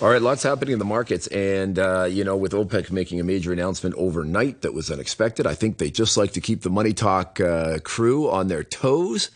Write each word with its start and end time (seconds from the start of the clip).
All 0.00 0.08
right, 0.08 0.22
lots 0.22 0.44
happening 0.44 0.74
in 0.74 0.78
the 0.78 0.84
markets. 0.84 1.26
And, 1.26 1.76
uh, 1.76 2.04
you 2.04 2.22
know, 2.22 2.36
with 2.36 2.52
OPEC 2.52 2.92
making 2.92 3.18
a 3.18 3.24
major 3.24 3.52
announcement 3.52 3.96
overnight 3.96 4.62
that 4.62 4.72
was 4.72 4.92
unexpected, 4.92 5.44
I 5.44 5.54
think 5.54 5.78
they 5.78 5.90
just 5.90 6.16
like 6.16 6.32
to 6.34 6.40
keep 6.40 6.62
the 6.62 6.70
Money 6.70 6.92
Talk 6.92 7.40
uh, 7.40 7.78
crew 7.82 8.30
on 8.30 8.46
their 8.46 8.62
toes. 8.62 9.30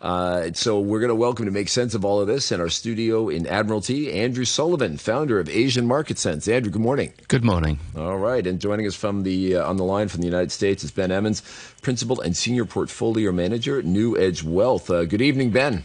Uh, 0.00 0.50
so 0.54 0.80
we're 0.80 0.98
going 0.98 1.10
to 1.10 1.14
welcome 1.14 1.44
to 1.44 1.52
make 1.52 1.68
sense 1.68 1.94
of 1.94 2.04
all 2.04 2.20
of 2.20 2.26
this 2.26 2.50
in 2.50 2.60
our 2.60 2.68
studio 2.68 3.28
in 3.28 3.46
Admiralty, 3.46 4.12
Andrew 4.12 4.44
Sullivan, 4.44 4.96
founder 4.96 5.38
of 5.38 5.48
Asian 5.48 5.86
Market 5.86 6.18
Sense. 6.18 6.48
Andrew, 6.48 6.72
good 6.72 6.82
morning. 6.82 7.12
Good 7.28 7.44
morning. 7.44 7.78
All 7.96 8.18
right, 8.18 8.44
and 8.44 8.60
joining 8.60 8.88
us 8.88 8.96
from 8.96 9.22
the 9.22 9.54
uh, 9.54 9.68
on 9.68 9.76
the 9.76 9.84
line 9.84 10.08
from 10.08 10.22
the 10.22 10.26
United 10.26 10.50
States 10.50 10.82
is 10.82 10.90
Ben 10.90 11.10
Emons, 11.10 11.42
principal 11.80 12.20
and 12.20 12.36
senior 12.36 12.64
portfolio 12.64 13.30
manager 13.30 13.78
at 13.78 13.84
NewEdge 13.84 14.42
Wealth. 14.42 14.90
Uh, 14.90 15.04
good 15.04 15.22
evening, 15.22 15.52
Ben. 15.52 15.84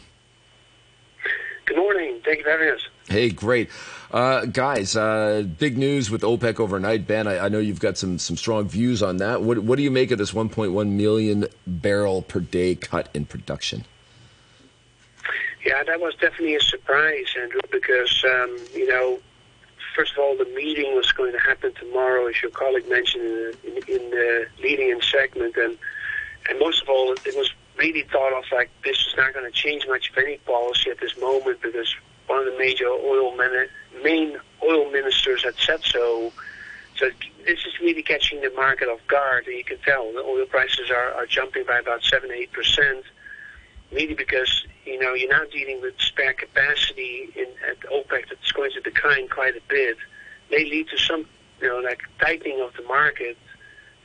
Good 2.28 2.36
morning. 2.36 2.36
Thank 2.36 2.38
you 2.40 2.44
for 2.44 2.52
having 2.52 2.70
us. 2.70 2.88
Hey, 3.08 3.30
great. 3.30 3.70
Uh, 4.12 4.46
guys, 4.46 4.96
uh, 4.96 5.46
big 5.58 5.78
news 5.78 6.10
with 6.10 6.22
OPEC 6.22 6.60
overnight. 6.60 7.08
Ben, 7.08 7.28
I, 7.28 7.46
I, 7.46 7.50
know 7.50 7.60
you've 7.60 7.80
got 7.80 7.98
some, 7.98 8.20
some 8.20 8.38
strong 8.38 8.68
views 8.68 9.04
on 9.04 9.18
that. 9.18 9.42
What, 9.42 9.60
what 9.60 9.78
do 9.78 9.84
you 9.84 9.92
make 9.92 10.12
of 10.12 10.18
this 10.18 10.32
1.1 10.32 10.90
million 10.90 11.46
barrel 11.66 12.22
per 12.22 12.40
day 12.40 12.76
cut 12.76 13.10
in 13.14 13.26
production? 13.26 13.86
Yeah, 15.66 15.84
that 15.84 16.00
was 16.00 16.16
definitely 16.16 16.56
a 16.56 16.62
surprise, 16.62 17.26
Andrew, 17.40 17.60
because, 17.72 18.24
um, 18.26 18.58
you 18.74 18.88
know, 18.88 19.20
first 19.96 20.14
of 20.14 20.20
all, 20.20 20.38
the 20.38 20.46
meeting 20.56 20.96
was 20.96 21.12
going 21.12 21.34
to 21.34 21.40
happen 21.40 21.74
tomorrow, 21.74 22.28
as 22.28 22.42
your 22.42 22.52
colleague 22.52 22.90
mentioned 22.90 23.24
in, 23.64 23.72
in, 23.72 23.78
in 23.88 24.10
the 24.12 24.48
leading 24.62 24.90
in 24.90 25.02
segment. 25.02 25.58
And, 25.58 25.78
and 26.50 26.60
most 26.60 26.82
of 26.82 26.90
all, 26.90 27.12
it 27.12 27.36
was 27.36 27.52
really 27.78 28.04
thought 28.04 28.34
of 28.34 28.44
like 28.52 28.70
this 28.84 28.98
is 28.98 29.14
not 29.18 29.34
going 29.34 29.46
to 29.46 29.52
change 29.52 29.86
much 29.88 30.10
of 30.10 30.18
any 30.18 30.38
policy 30.38 30.90
at 30.90 31.00
this 31.00 31.18
moment 31.20 31.62
because 31.62 31.94
one 32.28 32.40
of 32.40 32.46
the 32.46 32.58
major 32.58 32.88
oil 32.88 33.36
main 34.04 34.38
oil 34.64 34.92
ministers 34.92 35.44
had 35.44 35.56
said 35.56 35.84
so. 35.84 36.32
So 36.98 37.10
this 37.46 37.60
is 37.60 37.80
really 37.80 38.02
catching 38.02 38.42
the 38.42 38.50
market 38.52 38.88
off 38.88 39.06
guard, 39.08 39.46
and 39.46 39.56
you 39.56 39.64
can 39.64 39.78
tell 39.80 40.12
the 40.14 40.20
oil 40.20 40.46
prices 40.46 40.90
are, 40.90 41.14
are 41.14 41.26
jumping 41.28 41.64
by 41.66 41.80
about 41.80 42.04
seven, 42.04 42.32
eight 42.32 42.52
percent. 42.52 43.04
Really 43.92 44.16
because 44.16 44.66
you 44.88 45.00
know, 45.00 45.14
you're 45.14 45.30
now 45.30 45.44
dealing 45.52 45.82
with 45.82 46.00
spare 46.00 46.34
capacity 46.34 47.30
in, 47.36 47.48
at 47.70 47.80
OPEC 47.92 48.30
that's 48.30 48.52
going 48.54 48.72
to 48.72 48.80
decline 48.80 49.28
quite 49.28 49.56
a 49.56 49.62
bit. 49.68 49.98
May 50.50 50.64
lead 50.64 50.88
to 50.90 50.98
some, 50.98 51.26
you 51.62 51.68
know, 51.68 51.80
like 51.80 52.00
tightening 52.20 52.62
of 52.62 52.74
the 52.76 52.84
market, 52.84 53.38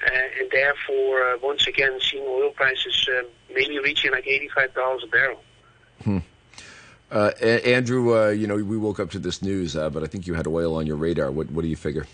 uh, 0.04 0.40
and 0.40 0.50
therefore, 0.50 1.22
uh, 1.28 1.38
once 1.40 1.68
again, 1.68 2.00
seeing 2.00 2.24
oil 2.26 2.50
prices 2.50 3.08
uh, 3.16 3.22
maybe 3.54 3.78
reaching 3.78 4.10
like 4.10 4.26
eighty-five 4.26 4.74
dollars 4.74 5.04
a 5.04 5.06
barrel. 5.06 5.40
Hmm. 6.02 6.18
Uh, 7.12 7.30
Andrew, 7.42 8.18
uh, 8.18 8.30
you 8.30 8.46
know, 8.46 8.56
we 8.56 8.78
woke 8.78 8.98
up 8.98 9.10
to 9.10 9.18
this 9.18 9.42
news, 9.42 9.76
uh, 9.76 9.90
but 9.90 10.02
I 10.02 10.06
think 10.06 10.26
you 10.26 10.32
had 10.32 10.46
oil 10.46 10.74
on 10.76 10.86
your 10.86 10.96
radar. 10.96 11.30
What, 11.30 11.50
what 11.50 11.60
do 11.60 11.68
you 11.68 11.76
figure? 11.76 12.06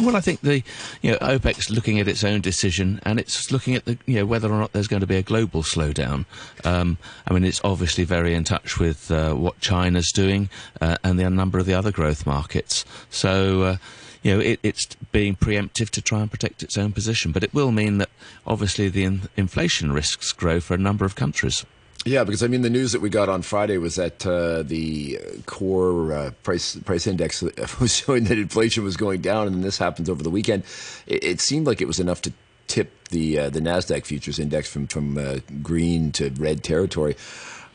Well, 0.00 0.16
I 0.16 0.20
think 0.20 0.40
the 0.40 0.62
you 1.02 1.12
know 1.12 1.18
OPEC's 1.18 1.70
looking 1.70 2.00
at 2.00 2.08
its 2.08 2.24
own 2.24 2.40
decision, 2.40 3.00
and 3.04 3.20
it's 3.20 3.50
looking 3.52 3.74
at 3.74 3.84
the 3.84 3.98
you 4.06 4.16
know 4.16 4.26
whether 4.26 4.50
or 4.50 4.58
not 4.58 4.72
there's 4.72 4.88
going 4.88 5.00
to 5.00 5.06
be 5.06 5.16
a 5.16 5.22
global 5.22 5.62
slowdown. 5.62 6.24
Um, 6.64 6.96
I 7.28 7.34
mean, 7.34 7.44
it's 7.44 7.60
obviously 7.62 8.04
very 8.04 8.34
in 8.34 8.44
touch 8.44 8.78
with 8.78 9.10
uh, 9.10 9.34
what 9.34 9.60
China's 9.60 10.10
doing 10.10 10.48
uh, 10.80 10.96
and 11.04 11.18
the 11.18 11.28
number 11.28 11.58
of 11.58 11.66
the 11.66 11.74
other 11.74 11.92
growth 11.92 12.26
markets. 12.26 12.84
So. 13.10 13.62
Uh, 13.62 13.76
you 14.22 14.34
know, 14.34 14.40
it, 14.40 14.60
it's 14.62 14.86
being 15.12 15.34
preemptive 15.34 15.88
to 15.88 16.02
try 16.02 16.20
and 16.20 16.30
protect 16.30 16.62
its 16.62 16.76
own 16.76 16.92
position, 16.92 17.32
but 17.32 17.42
it 17.42 17.54
will 17.54 17.72
mean 17.72 17.96
that 17.96 18.10
obviously 18.46 18.90
the 18.90 19.02
in- 19.02 19.30
inflation 19.34 19.92
risks 19.92 20.32
grow 20.32 20.60
for 20.60 20.74
a 20.74 20.76
number 20.76 21.06
of 21.06 21.16
countries. 21.16 21.64
Yeah, 22.06 22.24
because 22.24 22.42
I 22.42 22.46
mean, 22.46 22.62
the 22.62 22.70
news 22.70 22.92
that 22.92 23.02
we 23.02 23.10
got 23.10 23.28
on 23.28 23.42
Friday 23.42 23.76
was 23.76 23.96
that 23.96 24.24
uh, 24.26 24.62
the 24.62 25.18
core 25.44 26.12
uh, 26.12 26.30
price 26.42 26.76
price 26.76 27.06
index 27.06 27.42
was 27.80 27.94
showing 27.94 28.24
that 28.24 28.38
inflation 28.38 28.84
was 28.84 28.96
going 28.96 29.20
down, 29.20 29.46
and 29.46 29.56
then 29.56 29.62
this 29.62 29.76
happens 29.76 30.08
over 30.08 30.22
the 30.22 30.30
weekend. 30.30 30.64
It, 31.06 31.24
it 31.24 31.40
seemed 31.40 31.66
like 31.66 31.82
it 31.82 31.86
was 31.86 32.00
enough 32.00 32.22
to 32.22 32.32
tip 32.68 33.08
the 33.08 33.38
uh, 33.38 33.50
the 33.50 33.60
Nasdaq 33.60 34.06
futures 34.06 34.38
index 34.38 34.70
from 34.70 34.86
from 34.86 35.18
uh, 35.18 35.40
green 35.62 36.10
to 36.12 36.30
red 36.30 36.64
territory. 36.64 37.16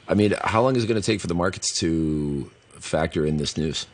I 0.07 0.15
mean, 0.15 0.33
how 0.41 0.63
long 0.63 0.75
is 0.75 0.83
it 0.83 0.87
going 0.87 1.01
to 1.01 1.05
take 1.05 1.21
for 1.21 1.27
the 1.27 1.35
markets 1.35 1.77
to 1.79 2.49
factor 2.79 3.25
in 3.25 3.37
this 3.37 3.57
news? 3.57 3.85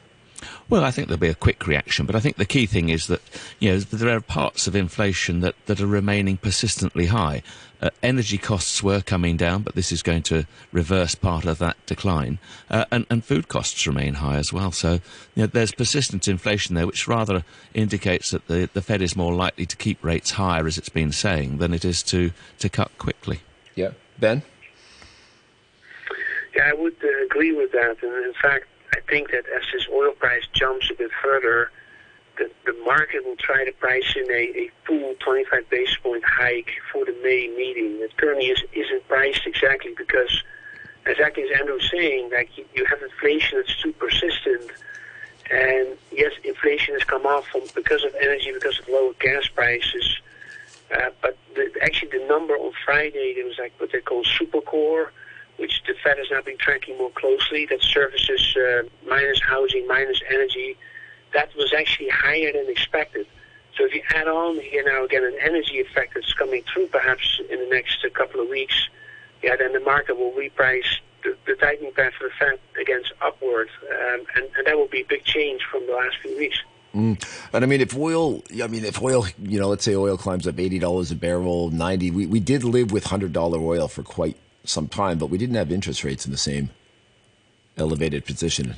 Well, 0.69 0.83
I 0.83 0.91
think 0.91 1.07
there'll 1.07 1.19
be 1.19 1.27
a 1.27 1.35
quick 1.35 1.67
reaction, 1.67 2.05
but 2.05 2.15
I 2.15 2.19
think 2.19 2.37
the 2.37 2.45
key 2.45 2.65
thing 2.65 2.89
is 2.89 3.07
that 3.07 3.21
you 3.59 3.71
know 3.71 3.79
there 3.79 4.15
are 4.15 4.21
parts 4.21 4.67
of 4.67 4.75
inflation 4.75 5.41
that, 5.41 5.55
that 5.65 5.81
are 5.81 5.87
remaining 5.87 6.37
persistently 6.37 7.07
high. 7.07 7.43
Uh, 7.81 7.89
energy 8.03 8.37
costs 8.37 8.83
were 8.83 9.01
coming 9.01 9.35
down, 9.35 9.63
but 9.63 9.73
this 9.73 9.91
is 9.91 10.03
going 10.03 10.21
to 10.21 10.45
reverse 10.71 11.15
part 11.15 11.45
of 11.45 11.57
that 11.57 11.75
decline, 11.87 12.37
uh, 12.69 12.85
and, 12.91 13.07
and 13.09 13.25
food 13.25 13.47
costs 13.47 13.87
remain 13.87 14.15
high 14.15 14.37
as 14.37 14.53
well. 14.53 14.71
So 14.71 14.93
you 15.35 15.43
know, 15.43 15.47
there's 15.47 15.71
persistent 15.71 16.27
inflation 16.27 16.75
there, 16.75 16.85
which 16.85 17.07
rather 17.07 17.43
indicates 17.73 18.31
that 18.31 18.47
the, 18.47 18.69
the 18.71 18.81
Fed 18.81 19.01
is 19.01 19.15
more 19.15 19.33
likely 19.33 19.65
to 19.65 19.75
keep 19.75 20.03
rates 20.03 20.31
higher, 20.31 20.67
as 20.67 20.77
it's 20.77 20.89
been 20.89 21.11
saying, 21.11 21.57
than 21.57 21.73
it 21.73 21.83
is 21.83 22.03
to, 22.03 22.31
to 22.59 22.69
cut 22.69 22.95
quickly. 22.99 23.41
Yeah, 23.75 23.91
Ben. 24.19 24.43
Yeah, 26.55 26.69
I 26.69 26.73
would 26.73 26.97
uh, 27.03 27.25
agree 27.25 27.53
with 27.53 27.71
that, 27.71 27.97
and 28.03 28.25
in 28.25 28.33
fact 28.41 28.67
I 28.93 28.99
think 29.09 29.31
that 29.31 29.45
as 29.55 29.63
this 29.73 29.87
oil 29.91 30.11
price 30.11 30.43
jumps 30.53 30.89
a 30.91 30.95
bit 30.95 31.11
further, 31.23 31.71
the, 32.37 32.49
the 32.65 32.73
market 32.85 33.25
will 33.25 33.35
try 33.35 33.63
to 33.65 33.71
price 33.73 34.15
in 34.15 34.29
a, 34.31 34.43
a 34.57 34.71
full 34.85 35.15
25 35.19 35.69
basis 35.69 35.95
point 35.97 36.23
hike 36.25 36.71
for 36.91 37.05
the 37.05 37.15
May 37.23 37.47
meeting. 37.55 37.97
It 38.01 38.15
currently 38.17 38.47
is, 38.47 38.61
isn't 38.73 39.07
priced 39.07 39.45
exactly 39.45 39.93
because, 39.97 40.43
exactly 41.05 41.43
as 41.43 41.59
Andrew 41.59 41.75
was 41.75 41.89
saying, 41.91 42.31
like 42.31 42.57
you, 42.57 42.65
you 42.73 42.85
have 42.85 43.01
inflation 43.01 43.59
that's 43.59 43.81
too 43.81 43.93
persistent. 43.93 44.71
And 45.51 45.97
yes, 46.11 46.31
inflation 46.43 46.93
has 46.95 47.03
come 47.03 47.25
off 47.25 47.45
from, 47.47 47.61
because 47.75 48.03
of 48.03 48.15
energy, 48.21 48.51
because 48.53 48.79
of 48.79 48.87
lower 48.87 49.13
gas 49.19 49.47
prices. 49.47 50.19
Uh, 50.95 51.09
but 51.21 51.37
the, 51.55 51.71
actually, 51.81 52.17
the 52.17 52.25
number 52.27 52.53
on 52.55 52.71
Friday, 52.85 53.33
there 53.35 53.45
was 53.45 53.57
like 53.57 53.73
what 53.77 53.91
they 53.91 54.01
call 54.01 54.23
supercore, 54.23 55.09
which 55.61 55.83
the 55.87 55.93
Fed 56.03 56.17
has 56.17 56.27
now 56.31 56.41
been 56.41 56.57
tracking 56.57 56.97
more 56.97 57.11
closely, 57.11 57.67
that 57.67 57.81
services 57.81 58.43
uh, 58.57 58.81
minus 59.07 59.39
housing, 59.53 59.87
minus 59.87 60.19
energy, 60.29 60.75
that 61.33 61.55
was 61.55 61.71
actually 61.71 62.09
higher 62.09 62.51
than 62.51 62.67
expected. 62.69 63.25
So 63.77 63.85
if 63.85 63.93
you 63.95 64.01
add 64.13 64.27
on 64.27 64.59
here 64.59 64.83
now 64.83 65.05
again 65.05 65.23
an 65.23 65.37
energy 65.39 65.79
effect 65.79 66.15
that's 66.15 66.33
coming 66.33 66.63
through 66.73 66.87
perhaps 66.87 67.39
in 67.49 67.57
the 67.59 67.69
next 67.69 68.05
couple 68.13 68.41
of 68.41 68.49
weeks, 68.49 68.89
yeah, 69.41 69.55
then 69.55 69.71
the 69.71 69.79
market 69.79 70.17
will 70.17 70.33
reprice 70.33 70.91
the, 71.23 71.37
the 71.45 71.55
tightening 71.55 71.93
path 71.93 72.13
for 72.17 72.27
the 72.27 72.33
Fed 72.39 72.59
against 72.79 73.13
upward, 73.21 73.69
um, 73.89 74.21
and, 74.35 74.45
and 74.57 74.67
that 74.67 74.77
will 74.77 74.87
be 74.87 75.01
a 75.01 75.05
big 75.05 75.23
change 75.23 75.61
from 75.71 75.85
the 75.87 75.93
last 75.93 76.17
few 76.21 76.35
weeks. 76.37 76.59
Mm. 76.93 77.23
And 77.53 77.63
I 77.63 77.67
mean, 77.67 77.79
if 77.79 77.95
oil, 77.95 78.43
I 78.61 78.67
mean, 78.67 78.83
if 78.83 79.01
oil, 79.01 79.25
you 79.41 79.59
know, 79.59 79.69
let's 79.69 79.85
say 79.85 79.95
oil 79.95 80.17
climbs 80.17 80.45
up 80.45 80.59
eighty 80.59 80.77
dollars 80.77 81.09
a 81.11 81.15
barrel, 81.15 81.69
ninety. 81.69 82.11
We 82.11 82.25
we 82.25 82.41
did 82.41 82.65
live 82.65 82.91
with 82.91 83.05
hundred 83.05 83.31
dollar 83.31 83.59
oil 83.59 83.87
for 83.87 84.03
quite 84.03 84.35
some 84.63 84.87
time, 84.87 85.17
but 85.17 85.27
we 85.27 85.37
didn't 85.37 85.55
have 85.55 85.71
interest 85.71 86.03
rates 86.03 86.25
in 86.25 86.31
the 86.31 86.37
same 86.37 86.69
elevated 87.77 88.25
position. 88.25 88.75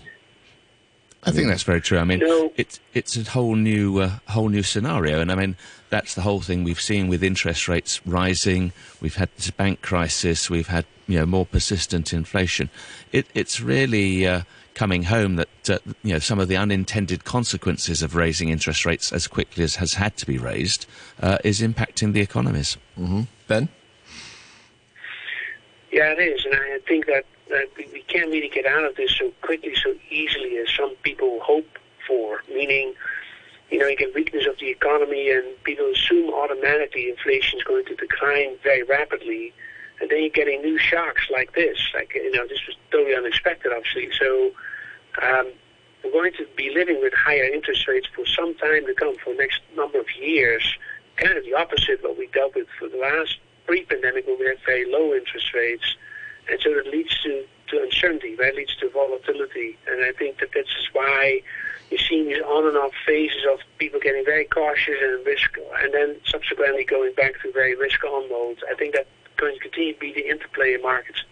I 1.25 1.31
think 1.31 1.47
that's 1.47 1.63
very 1.63 1.81
true. 1.81 1.99
I 1.99 2.03
mean, 2.03 2.19
no. 2.19 2.51
it's 2.57 2.79
it's 2.93 3.15
a 3.15 3.23
whole 3.23 3.55
new 3.55 3.99
uh, 3.99 4.11
whole 4.27 4.49
new 4.49 4.63
scenario, 4.63 5.21
and 5.21 5.31
I 5.31 5.35
mean 5.35 5.55
that's 5.89 6.15
the 6.15 6.21
whole 6.21 6.41
thing 6.41 6.63
we've 6.63 6.81
seen 6.81 7.07
with 7.07 7.23
interest 7.23 7.67
rates 7.67 8.05
rising. 8.05 8.73
We've 8.99 9.15
had 9.15 9.29
this 9.37 9.49
bank 9.49 9.81
crisis. 9.81 10.49
We've 10.49 10.67
had 10.67 10.85
you 11.07 11.19
know 11.19 11.25
more 11.25 11.45
persistent 11.45 12.11
inflation. 12.11 12.69
It, 13.11 13.27
it's 13.33 13.61
really 13.61 14.27
uh, 14.27 14.41
coming 14.73 15.03
home 15.03 15.37
that 15.37 15.69
uh, 15.69 15.79
you 16.03 16.13
know 16.13 16.19
some 16.19 16.39
of 16.39 16.49
the 16.49 16.57
unintended 16.57 17.23
consequences 17.23 18.01
of 18.01 18.15
raising 18.15 18.49
interest 18.49 18.85
rates 18.85 19.13
as 19.13 19.27
quickly 19.27 19.63
as 19.63 19.75
has 19.75 19.93
had 19.93 20.17
to 20.17 20.25
be 20.25 20.37
raised 20.37 20.85
uh, 21.21 21.37
is 21.43 21.61
impacting 21.61 22.13
the 22.13 22.21
economies. 22.21 22.77
Mm-hmm. 22.99 23.21
Ben. 23.47 23.69
Yeah, 25.93 26.15
it 26.17 26.19
is, 26.19 26.43
and 26.43 26.55
I 26.55 26.79
think 26.87 27.05
that, 27.05 27.23
that 27.51 27.67
we 27.77 28.03
can't 28.07 28.31
really 28.31 28.49
get 28.49 28.65
out 28.65 28.83
of 28.83 28.95
this 28.95 29.11
so 29.11 29.31
quickly, 29.43 29.75
so 29.75 29.93
easily 30.09 30.57
as 30.57 30.67
some 30.75 30.95
people 31.03 31.39
hope 31.43 31.69
for. 32.07 32.41
Meaning, 32.49 32.95
you 33.69 33.77
know, 33.77 33.85
you 33.85 33.95
get 33.95 34.15
weakness 34.15 34.47
of 34.47 34.57
the 34.57 34.69
economy, 34.69 35.29
and 35.29 35.45
people 35.63 35.85
assume 35.91 36.33
automatically 36.33 37.11
inflation 37.11 37.59
is 37.59 37.63
going 37.63 37.85
to 37.85 37.95
decline 37.95 38.55
very 38.63 38.81
rapidly, 38.81 39.53
and 40.01 40.09
then 40.09 40.21
you're 40.21 40.29
getting 40.29 40.63
new 40.63 40.79
shocks 40.79 41.29
like 41.31 41.53
this. 41.53 41.77
Like, 41.93 42.15
you 42.15 42.31
know, 42.31 42.47
this 42.47 42.65
was 42.65 42.75
totally 42.91 43.15
unexpected, 43.15 43.71
obviously. 43.71 44.09
So. 44.19 44.51
Um, 45.21 45.51
we're 46.03 46.11
going 46.11 46.33
to 46.33 46.45
be 46.57 46.69
living 46.73 46.99
with 47.01 47.13
higher 47.13 47.45
interest 47.45 47.87
rates 47.87 48.07
for 48.13 48.25
some 48.25 48.55
time 48.55 48.85
to 48.87 48.93
come, 48.93 49.15
for 49.23 49.31
the 49.31 49.39
next 49.39 49.61
number 49.77 49.99
of 49.99 50.07
years. 50.19 50.75
Kind 51.15 51.37
of 51.37 51.45
the 51.45 51.53
opposite 51.53 51.99
of 51.99 52.01
what 52.01 52.17
we 52.17 52.27
dealt 52.27 52.55
with 52.55 52.67
for 52.77 52.89
the 52.89 52.97
last 52.97 53.37
pre-pandemic 53.65 54.27
when 54.27 54.39
we 54.39 54.45
had 54.45 54.57
very 54.65 54.89
low 54.89 55.13
interest 55.13 55.53
rates, 55.53 55.95
and 56.49 56.59
so 56.61 56.73
that 56.73 56.87
leads 56.87 57.21
to, 57.23 57.45
to 57.69 57.83
uncertainty, 57.83 58.35
that 58.35 58.55
leads 58.55 58.75
to 58.77 58.89
volatility, 58.89 59.77
and 59.87 60.03
I 60.03 60.11
think 60.11 60.39
that 60.39 60.51
this 60.53 60.67
is 60.67 60.87
why 60.93 61.41
you're 61.89 61.99
seeing 61.99 62.27
these 62.27 62.41
on 62.41 62.67
and 62.67 62.77
off 62.77 62.91
phases 63.05 63.43
of 63.51 63.59
people 63.77 63.99
getting 63.99 64.25
very 64.25 64.45
cautious 64.45 64.95
and 65.01 65.25
risk, 65.25 65.57
and 65.81 65.93
then 65.93 66.15
subsequently 66.25 66.83
going 66.83 67.13
back 67.13 67.41
to 67.41 67.51
very 67.51 67.75
risk-on 67.75 68.29
mode. 68.29 68.57
I 68.69 68.75
think 68.75 68.95
that's 68.95 69.09
going 69.37 69.53
to 69.55 69.59
continue 69.59 69.93
to 69.93 69.99
be 69.99 70.13
the 70.13 70.27
interplay 70.27 70.73
in 70.73 70.81
markets. 70.81 71.23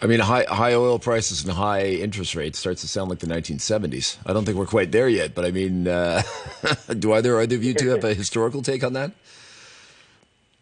I 0.00 0.06
mean, 0.06 0.20
high 0.20 0.44
high 0.48 0.74
oil 0.74 0.98
prices 0.98 1.42
and 1.44 1.52
high 1.52 1.86
interest 1.86 2.36
rates 2.36 2.58
starts 2.58 2.82
to 2.82 2.88
sound 2.88 3.10
like 3.10 3.18
the 3.18 3.26
1970s. 3.26 4.16
I 4.24 4.32
don't 4.32 4.44
think 4.44 4.56
we're 4.56 4.66
quite 4.66 4.92
there 4.92 5.08
yet, 5.08 5.34
but 5.34 5.44
I 5.44 5.50
mean, 5.50 5.88
uh, 5.88 6.22
do 6.98 7.12
either 7.12 7.40
either 7.40 7.56
of 7.56 7.64
you 7.64 7.74
two 7.74 7.88
have 7.88 8.04
a 8.04 8.14
historical 8.22 8.62
take 8.62 8.84
on 8.84 8.92
that? 8.92 9.12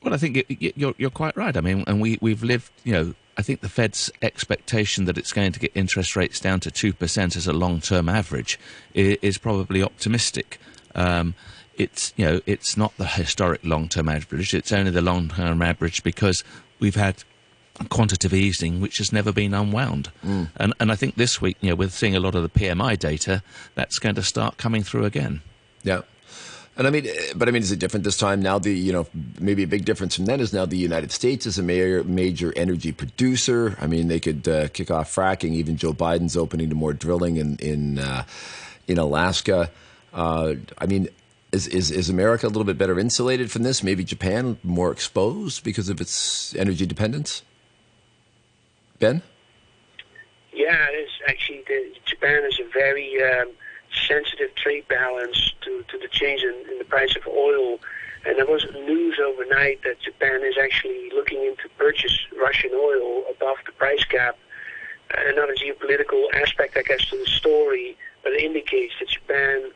Well, 0.07 0.15
I 0.15 0.19
think 0.19 0.47
you're 0.77 0.95
you're 0.99 1.11
quite 1.11 1.37
right. 1.37 1.57
I 1.57 1.61
mean, 1.61 1.83
and 1.89 2.01
we 2.01 2.17
we've 2.21 2.45
lived, 2.45 2.71
you 2.85 2.93
know. 2.93 3.15
I 3.37 3.43
think 3.43 3.61
the 3.61 3.69
Fed's 3.69 4.09
expectation 4.23 5.05
that 5.07 5.19
it's 5.19 5.33
going 5.33 5.51
to 5.51 5.59
get 5.59 5.73
interest 5.75 6.15
rates 6.15 6.39
down 6.39 6.61
to 6.61 6.71
two 6.71 6.93
percent 6.93 7.35
as 7.35 7.49
a 7.49 7.53
long-term 7.53 8.09
average 8.09 8.57
is, 8.95 9.37
probably 9.37 9.83
optimistic. 9.83 10.61
Um, 10.95 11.35
it's 11.75 12.15
you 12.17 12.25
know 12.25 12.41
it's 12.47 12.77
not 12.77 12.97
the 12.99 13.07
historic 13.07 13.65
long-term 13.65 14.09
average. 14.09 14.55
It's 14.55 14.71
only 14.71 14.93
the 14.93 15.03
long-term 15.03 15.61
average 15.61 16.05
because 16.05 16.45
we've 16.79 16.95
had 16.95 17.25
quantitative 17.91 18.33
easing 18.33 18.81
which 18.81 18.99
has 18.99 19.13
never 19.13 19.33
been 19.33 19.55
unwound. 19.55 20.13
Mm. 20.25 20.51
And 20.55 20.73
and 20.79 20.93
I 20.93 20.95
think 20.95 21.17
this 21.17 21.41
week, 21.41 21.57
you 21.61 21.71
know, 21.71 21.75
we're 21.75 21.89
seeing 21.89 22.15
a 22.15 22.21
lot 22.21 22.37
of 22.37 22.45
the 22.45 22.61
PMI 22.61 22.97
data 22.97 23.43
that's 23.75 23.99
going 23.99 24.15
to 24.15 24.23
start 24.23 24.57
coming 24.57 24.85
through 24.85 25.05
again. 25.05 25.43
Yeah. 25.83 26.03
And 26.77 26.87
I 26.87 26.91
mean, 26.91 27.07
but 27.35 27.49
I 27.49 27.53
mean, 27.53 27.63
is 27.63 27.73
it 27.73 27.79
different 27.79 28.05
this 28.05 28.19
time? 28.19 28.43
Now, 28.43 28.59
the 28.59 28.71
you 28.71 28.93
know, 28.93 29.07
maybe 29.41 29.63
a 29.63 29.67
big 29.67 29.87
difference 29.87 30.15
from 30.15 30.27
then 30.27 30.41
is 30.41 30.53
now 30.53 30.67
the 30.67 30.77
United 30.77 31.11
States 31.11 31.47
is 31.47 31.59
a 31.59 31.63
major, 31.63 32.05
major 32.05 32.53
energy 32.55 32.93
producer. 32.93 33.79
I 33.81 33.87
mean, 33.87 34.09
they 34.09 34.21
could 34.21 34.47
uh, 34.47 34.69
kick 34.69 34.91
off 34.91 35.15
fracking. 35.15 35.53
Even 35.53 35.79
Joe 35.79 35.95
Biden's 35.95 36.37
opening 36.37 36.69
to 36.69 36.75
more 36.75 36.93
drilling 36.93 37.37
in 37.37 37.57
in 37.57 37.99
uh, 37.99 38.25
in 38.87 38.99
Alaska. 38.99 39.71
Uh, 40.13 40.55
I 40.77 40.87
mean, 40.87 41.09
is, 41.53 41.67
is, 41.69 41.91
is 41.91 42.11
America 42.11 42.47
a 42.47 42.49
little 42.49 42.65
bit 42.65 42.79
better 42.79 42.99
insulated 42.99 43.51
from 43.51 43.63
this? 43.63 43.83
Maybe 43.83 44.05
Japan 44.05 44.59
more 44.63 44.93
exposed 44.93 45.65
because 45.65 45.89
of 45.89 46.01
its 46.01 46.55
energy 46.57 46.87
dependence? 46.87 47.43
Ben? 48.99 49.23
Yeah, 50.53 50.87
it 50.91 50.95
is 50.95 51.11
actually. 51.29 51.65
The, 51.67 51.93
Japan 52.05 52.45
is 52.45 52.61
a 52.61 52.69
very 52.73 53.23
um, 53.23 53.53
sensitive 54.09 54.55
trade 54.55 54.87
balance 54.89 55.53
to, 55.63 55.85
to 55.89 55.99
the 55.99 56.09
change 56.09 56.43
in, 56.43 56.55
in 56.71 56.79
the 56.79 56.85
price 56.85 57.15
of 57.17 57.27
oil. 57.27 57.79
And 58.25 58.39
there 58.39 58.47
was 58.47 58.67
news 58.75 59.19
overnight 59.23 59.83
that 59.85 60.01
Japan 60.01 60.43
is 60.43 60.57
actually 60.59 61.11
looking 61.15 61.45
into 61.45 61.69
purchase 61.79 62.19
Russian 62.39 62.71
oil 62.75 63.25
above 63.31 63.57
the 63.65 63.73
price 63.73 64.05
cap. 64.05 64.37
Another 65.17 65.55
geopolitical 65.55 66.25
aspect, 66.35 66.77
I 66.77 66.83
guess, 66.83 67.09
to 67.11 67.17
the 67.17 67.31
story, 67.31 67.97
but 68.25 68.33
it 68.33 68.43
indicates 68.43 68.95
that 68.99 69.09
Japan 69.09 69.71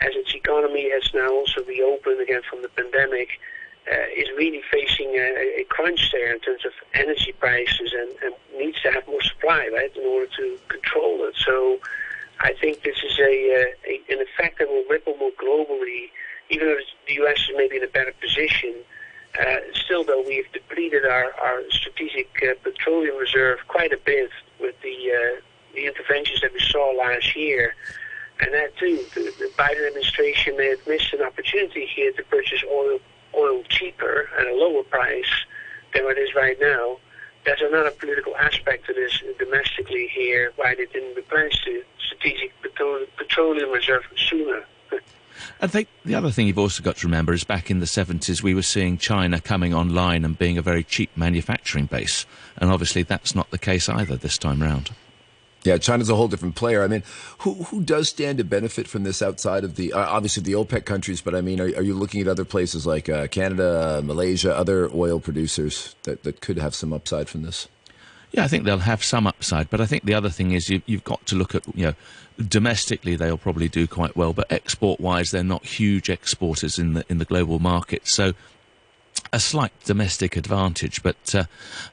as 0.00 0.12
its 0.14 0.34
economy 0.34 0.90
has 0.90 1.10
now 1.14 1.32
also 1.32 1.64
reopened 1.64 2.20
again 2.20 2.42
from 2.48 2.62
the 2.62 2.68
pandemic, 2.68 3.40
uh, 3.90 4.06
is 4.16 4.28
really 4.36 4.62
facing 4.70 5.10
a, 5.14 5.60
a, 5.60 5.64
crunch 5.68 6.10
there 6.12 6.34
in 6.34 6.40
terms 6.40 6.64
of 6.66 6.72
energy 6.94 7.32
prices 7.38 7.94
and, 7.96 8.10
and, 8.22 8.34
needs 8.58 8.80
to 8.82 8.90
have 8.90 9.06
more 9.06 9.22
supply, 9.22 9.68
right, 9.72 9.94
in 9.96 10.02
order 10.04 10.26
to 10.36 10.58
control 10.68 11.24
it. 11.24 11.34
So 11.36 11.78
I 12.40 12.52
think 12.60 12.82
this 12.82 12.96
is 13.04 13.18
a, 13.18 13.22
uh, 13.22 13.90
a 13.90 14.12
an 14.12 14.20
effect 14.20 14.58
that 14.58 14.68
will 14.68 14.84
ripple 14.90 15.16
more 15.16 15.30
globally, 15.32 16.10
even 16.50 16.68
though 16.68 16.76
the 17.08 17.14
U.S. 17.14 17.38
is 17.38 17.56
maybe 17.56 17.76
in 17.76 17.84
a 17.84 17.88
better 17.88 18.12
position. 18.20 18.74
Uh, 19.38 19.56
still, 19.74 20.04
though, 20.04 20.22
we've 20.26 20.50
depleted 20.52 21.04
our, 21.04 21.32
our 21.42 21.62
strategic 21.70 22.28
uh, 22.42 22.54
petroleum 22.62 23.16
reserve 23.16 23.58
quite 23.68 23.92
a 23.92 23.98
bit 23.98 24.30
with 24.60 24.74
the 24.82 24.96
uh, 25.12 25.40
the 25.74 25.86
interventions 25.86 26.40
that 26.40 26.52
we 26.52 26.60
saw 26.60 26.92
last 26.92 27.36
year. 27.36 27.74
And 28.40 28.52
that 28.52 28.76
too, 28.76 29.04
the, 29.14 29.32
the 29.38 29.50
Biden 29.56 29.86
administration 29.86 30.56
may 30.56 30.68
have 30.68 30.86
missed 30.86 31.12
an 31.12 31.22
opportunity 31.22 31.86
here 31.86 32.12
to 32.12 32.22
purchase 32.24 32.62
oil 32.70 32.98
oil 33.34 33.62
cheaper 33.68 34.28
at 34.38 34.46
a 34.46 34.54
lower 34.54 34.82
price 34.82 35.30
than 35.94 36.04
what 36.04 36.18
it 36.18 36.22
is 36.22 36.34
right 36.34 36.56
now. 36.60 36.96
There's 37.44 37.60
another 37.60 37.92
political 37.92 38.36
aspect 38.36 38.86
to 38.86 38.94
this 38.94 39.22
domestically 39.38 40.08
here, 40.12 40.52
why 40.56 40.74
they 40.74 40.86
didn't 40.86 41.14
replenish 41.14 41.64
the 41.64 41.84
strategic 42.26 42.52
petroleum 43.16 43.70
reserve 43.70 44.02
sooner. 44.16 44.64
I 45.60 45.66
think 45.66 45.88
the 46.04 46.14
other 46.14 46.30
thing 46.30 46.46
you've 46.46 46.58
also 46.58 46.82
got 46.82 46.96
to 46.98 47.06
remember 47.06 47.32
is 47.32 47.44
back 47.44 47.70
in 47.70 47.80
the 47.80 47.86
70s, 47.86 48.42
we 48.42 48.54
were 48.54 48.62
seeing 48.62 48.98
China 48.98 49.40
coming 49.40 49.74
online 49.74 50.24
and 50.24 50.38
being 50.38 50.58
a 50.58 50.62
very 50.62 50.84
cheap 50.84 51.10
manufacturing 51.16 51.86
base. 51.86 52.26
And 52.56 52.70
obviously, 52.70 53.02
that's 53.02 53.34
not 53.34 53.50
the 53.50 53.58
case 53.58 53.88
either 53.88 54.16
this 54.16 54.38
time 54.38 54.62
round. 54.62 54.90
Yeah, 55.62 55.78
China's 55.78 56.08
a 56.08 56.14
whole 56.14 56.28
different 56.28 56.54
player. 56.54 56.84
I 56.84 56.86
mean, 56.86 57.02
who 57.38 57.54
who 57.54 57.82
does 57.82 58.08
stand 58.08 58.38
to 58.38 58.44
benefit 58.44 58.86
from 58.86 59.02
this 59.02 59.20
outside 59.20 59.64
of 59.64 59.74
the 59.74 59.92
uh, 59.92 59.98
obviously 59.98 60.44
the 60.44 60.52
OPEC 60.52 60.84
countries? 60.84 61.20
But 61.20 61.34
I 61.34 61.40
mean, 61.40 61.60
are, 61.60 61.64
are 61.64 61.82
you 61.82 61.94
looking 61.94 62.20
at 62.20 62.28
other 62.28 62.44
places 62.44 62.86
like 62.86 63.08
uh, 63.08 63.26
Canada, 63.26 64.00
Malaysia, 64.04 64.56
other 64.56 64.88
oil 64.94 65.18
producers 65.18 65.96
that, 66.04 66.22
that 66.22 66.40
could 66.40 66.58
have 66.58 66.76
some 66.76 66.92
upside 66.92 67.28
from 67.28 67.42
this? 67.42 67.66
Yeah, 68.32 68.44
I 68.44 68.48
think 68.48 68.64
they'll 68.64 68.78
have 68.78 69.02
some 69.02 69.26
upside, 69.26 69.70
but 69.70 69.80
I 69.80 69.86
think 69.86 70.04
the 70.04 70.14
other 70.14 70.30
thing 70.30 70.52
is 70.52 70.68
you, 70.68 70.82
you've 70.86 71.04
got 71.04 71.24
to 71.26 71.36
look 71.36 71.54
at 71.54 71.64
you 71.74 71.86
know 71.86 71.94
domestically 72.48 73.16
they'll 73.16 73.38
probably 73.38 73.68
do 73.68 73.86
quite 73.86 74.16
well, 74.16 74.32
but 74.32 74.50
export 74.50 75.00
wise 75.00 75.30
they're 75.30 75.44
not 75.44 75.64
huge 75.64 76.10
exporters 76.10 76.78
in 76.78 76.94
the 76.94 77.04
in 77.08 77.18
the 77.18 77.24
global 77.24 77.58
market. 77.58 78.06
So 78.06 78.34
a 79.32 79.40
slight 79.40 79.72
domestic 79.84 80.36
advantage, 80.36 81.02
but 81.02 81.34
uh, 81.34 81.44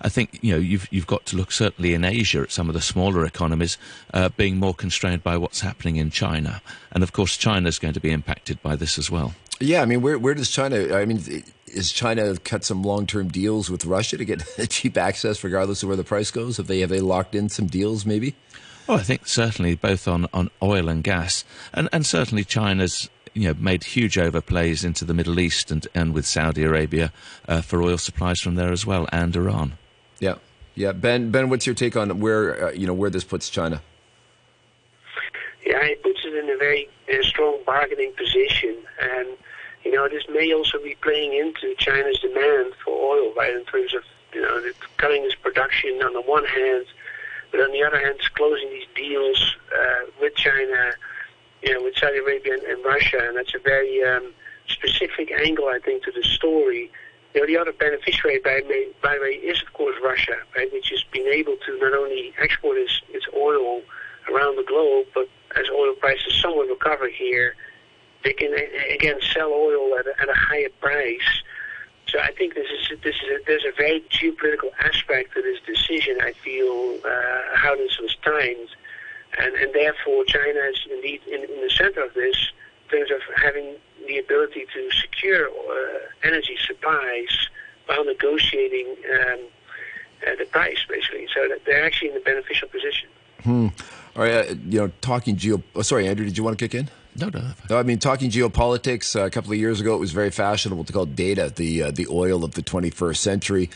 I 0.02 0.10
think 0.10 0.40
you 0.42 0.54
know 0.54 0.60
you've 0.60 0.88
you've 0.92 1.08
got 1.08 1.26
to 1.28 1.36
look 1.36 1.52
certainly 1.52 1.94
in 1.94 2.04
Asia 2.04 2.42
at 2.42 2.52
some 2.52 2.70
of 2.70 2.74
the 2.74 2.82
smaller 2.82 3.26
economies 3.26 3.78
uh, 4.14 4.30
being 4.30 4.58
more 4.58 4.74
constrained 4.74 5.24
by 5.24 5.38
what's 5.38 5.62
happening 5.62 5.96
in 5.98 6.10
China, 6.10 6.62
and 6.92 7.04
of 7.04 7.14
course 7.14 7.38
China 7.38 7.68
is 7.68 7.80
going 7.80 7.94
to 7.94 8.00
be 8.00 8.12
impacted 8.12 8.62
by 8.62 8.76
this 8.76 8.98
as 8.98 9.10
well. 9.10 9.34
Yeah, 9.60 9.82
I 9.82 9.86
mean, 9.86 10.02
where 10.02 10.18
where 10.18 10.34
does 10.34 10.50
China? 10.50 10.96
I 10.96 11.06
mean, 11.06 11.44
is 11.74 11.92
China 11.92 12.36
cut 12.38 12.64
some 12.64 12.84
long 12.84 13.06
term 13.08 13.28
deals 13.28 13.70
with 13.70 13.86
Russia 13.86 14.18
to 14.18 14.26
get 14.26 14.44
cheap 14.70 14.98
access, 14.98 15.44
regardless 15.44 15.84
of 15.84 15.88
where 15.88 15.98
the 15.98 16.04
price 16.04 16.32
goes? 16.32 16.58
Have 16.58 16.68
they 16.68 16.80
have 16.80 16.90
they 16.90 17.02
locked 17.02 17.36
in 17.36 17.50
some 17.50 17.68
deals, 17.68 18.06
maybe? 18.06 18.36
Oh, 18.88 18.96
I 18.96 19.04
think 19.04 19.28
certainly 19.28 19.76
both 19.76 20.08
on, 20.08 20.28
on 20.34 20.50
oil 20.62 20.90
and 20.90 21.04
gas, 21.04 21.46
and 21.74 21.90
and 21.92 22.06
certainly 22.06 22.44
China's 22.44 23.10
you 23.34 23.48
know, 23.48 23.56
made 23.60 23.84
huge 23.84 24.16
overplays 24.16 24.86
into 24.86 25.06
the 25.06 25.14
Middle 25.14 25.40
East 25.40 25.72
and, 25.72 25.88
and 25.96 26.14
with 26.14 26.26
Saudi 26.26 26.64
Arabia 26.64 27.12
uh, 27.48 27.62
for 27.62 27.82
oil 27.82 27.98
supplies 27.98 28.40
from 28.40 28.56
there 28.56 28.72
as 28.72 28.86
well, 28.86 29.08
and 29.12 29.36
Iran. 29.36 29.78
Yeah, 30.20 30.36
yeah. 30.76 30.92
Ben, 30.92 31.32
Ben, 31.32 31.50
what's 31.50 31.66
your 31.66 31.76
take 31.76 31.98
on 31.98 32.20
where 32.20 32.68
uh, 32.68 32.72
you 32.72 32.86
know 32.86 32.94
where 32.94 33.10
this 33.10 33.24
puts 33.24 33.50
China? 33.50 33.82
Yeah, 35.66 35.84
it 35.84 36.04
puts 36.04 36.20
it 36.26 36.34
in 36.36 36.50
a 36.50 36.58
very 36.58 36.90
uh, 37.12 37.24
strong 37.24 37.60
bargaining 37.66 38.14
position, 38.14 38.78
and 39.02 39.30
you 39.84 39.92
know 39.92 40.08
this 40.08 40.24
may 40.30 40.54
also 40.54 40.78
be 40.82 40.96
playing 41.02 41.34
into 41.34 41.76
China's 41.78 42.20
demand 42.20 42.74
for 42.84 42.94
oil, 42.94 43.34
right? 43.36 43.54
In 43.56 43.66
terms 43.66 43.94
of 43.94 44.04
you 44.34 44.42
know 44.42 44.62
cutting 44.98 45.24
its 45.24 45.36
production 45.36 46.02
on 46.04 46.14
the 46.14 46.22
one 46.22 46.46
hand, 46.46 46.86
but 47.52 47.60
on 47.60 47.72
the 47.72 47.84
other 47.84 48.00
hand, 48.00 48.16
it's 48.20 48.28
closing 48.30 48.70
these 48.70 48.88
deals 48.96 49.56
uh, 49.76 50.12
with 50.20 50.36
China 50.36 50.94
you 51.64 51.74
know, 51.74 51.84
with 51.84 51.96
Saudi 51.96 52.18
Arabia 52.18 52.54
and, 52.54 52.64
and 52.64 52.86
Russia, 52.86 53.20
and 53.22 53.38
that's 53.38 53.56
a 53.56 53.60
very 53.60 54.04
um, 54.04 54.34
specific 54.68 55.32
angle, 55.32 55.68
I 55.68 55.80
think, 55.80 56.04
to 56.04 56.12
the 56.12 56.24
story. 56.24 56.92
You 57.34 57.42
know, 57.42 57.48
the 57.48 57.58
other 57.58 57.72
beneficiary, 57.72 58.40
by, 58.44 58.62
by 59.02 59.16
the 59.16 59.22
way, 59.22 59.36
is 59.36 59.62
of 59.62 59.74
course 59.74 59.96
Russia, 60.04 60.36
right, 60.56 60.72
which 60.72 60.90
has 60.90 61.04
been 61.12 61.28
able 61.28 61.56
to 61.66 61.80
not 61.80 61.94
only 61.94 62.34
export 62.40 62.78
its, 62.78 63.02
its 63.10 63.26
oil 63.36 63.82
around 64.30 64.58
the 64.58 64.64
globe, 64.64 65.08
but 65.16 65.28
as 65.56 65.66
oil 65.70 65.94
prices 65.96 66.36
somewhat 66.42 66.68
recover 66.68 67.08
here, 67.08 67.56
they 68.24 68.34
can 68.34 68.54
again 68.94 69.20
sell 69.34 69.52
oil 69.52 69.98
at 69.98 70.08
a, 70.08 70.22
at 70.22 70.30
a 70.30 70.34
higher 70.34 70.70
price. 70.80 71.44
So 72.08 72.20
I 72.20 72.32
think 72.32 72.54
this 72.54 72.68
is 72.68 73.00
this 73.02 73.16
is 73.16 73.42
a, 73.42 73.46
there's 73.46 73.66
a 73.66 73.76
very 73.76 74.02
geopolitical 74.12 74.72
aspect 74.80 75.34
to 75.34 75.42
this 75.42 75.60
decision. 75.66 76.18
I 76.22 76.34
feel 76.34 77.00
uh, 77.06 77.56
how 77.56 77.76
this 77.76 77.98
was 78.00 78.16
timed 78.24 78.70
and, 79.38 79.56
and 79.56 79.74
therefore, 79.74 80.24
China 80.26 80.60
is 80.70 80.80
indeed 80.90 81.22
in, 81.28 81.44
in 81.44 81.62
the 81.62 81.70
center 81.70 82.04
of 82.04 82.14
this 82.14 82.36
in 82.92 83.00
terms 83.00 83.12
of 83.12 83.22
having 83.36 83.76
the 84.08 84.20
ability 84.20 84.66
to 84.74 84.90
secure 84.92 85.48
uh, 85.48 86.00
energy 86.24 86.58
supplies 86.66 87.50
while 87.88 88.06
negotiating 88.06 88.88
um, 88.88 89.40
uh, 90.26 90.36
the 90.38 90.46
price, 90.46 90.80
basically. 90.88 91.28
So 91.34 91.48
that 91.50 91.66
they're 91.66 91.86
actually 91.86 92.12
in 92.12 92.18
a 92.18 92.22
beneficial 92.22 92.68
position. 92.68 93.10
Hmm. 93.42 93.68
All 94.16 94.24
right, 94.24 94.50
uh, 94.50 94.56
you 94.70 94.80
know, 94.80 94.92
talking 95.02 95.36
geo. 95.36 95.64
Oh, 95.76 95.82
sorry, 95.82 96.08
Andrew, 96.08 96.26
did 96.26 96.38
you 96.38 96.44
want 96.44 96.58
to 96.58 96.64
kick 96.64 96.76
in? 96.76 96.90
No, 97.16 97.30
no. 97.30 97.44
no 97.70 97.78
I 97.78 97.84
mean, 97.84 98.00
talking 98.00 98.30
geopolitics. 98.30 99.16
Uh, 99.16 99.26
a 99.26 99.30
couple 99.30 99.52
of 99.52 99.58
years 99.58 99.80
ago, 99.82 99.96
it 99.96 100.00
was 100.00 100.12
very 100.12 100.32
fashionable 100.32 100.84
to 100.86 100.94
call 100.94 101.06
data 101.06 101.52
the 101.56 101.84
uh, 101.84 101.92
the 101.92 102.08
oil 102.10 102.44
of 102.44 102.54
the 102.54 102.64
21st 102.64 103.18
century. 103.18 103.70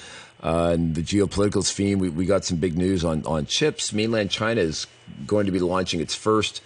Uh, 0.43 0.71
and 0.73 0.95
the 0.95 1.01
geopolitical 1.01 1.63
scheme, 1.63 1.97
we, 1.97 2.09
we 2.09 2.25
got 2.25 2.45
some 2.45 2.57
big 2.57 2.77
news 2.77 3.03
on, 3.03 3.25
on 3.25 3.45
chips. 3.47 3.91
Mainland 3.91 4.29
China 4.29 4.61
is 4.61 4.85
going 5.25 5.47
to 5.47 5.51
be 5.51 5.59
launching 5.59 5.99
its 5.99 6.13
first 6.13 6.61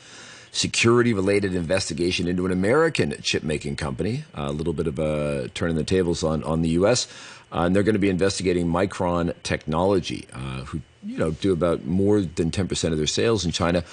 security 0.51 1.13
related 1.13 1.55
investigation 1.55 2.27
into 2.27 2.45
an 2.45 2.51
American 2.51 3.15
chip 3.21 3.43
making 3.43 3.77
company. 3.77 4.25
Uh, 4.37 4.47
a 4.49 4.51
little 4.51 4.73
bit 4.73 4.87
of 4.87 4.99
a 4.99 5.47
turn 5.49 5.69
in 5.69 5.77
the 5.77 5.83
tables 5.83 6.23
on, 6.23 6.43
on 6.43 6.61
the 6.61 6.69
U.S. 6.69 7.07
Uh, 7.51 7.61
and 7.61 7.75
they're 7.75 7.83
going 7.83 7.95
to 7.95 7.99
be 7.99 8.09
investigating 8.09 8.67
Micron 8.67 9.33
Technology, 9.43 10.27
uh, 10.33 10.65
who 10.65 10.81
you 11.05 11.17
know 11.17 11.31
do 11.31 11.53
about 11.53 11.85
more 11.85 12.21
than 12.21 12.51
10% 12.51 12.91
of 12.91 12.97
their 12.97 13.07
sales 13.07 13.45
in 13.45 13.51
China. 13.51 13.83